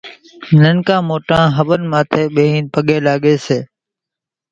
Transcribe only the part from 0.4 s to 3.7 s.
ننڪا موٽان هونَ ماٿيَ ٻيهين پڳين لاڳيَ سي۔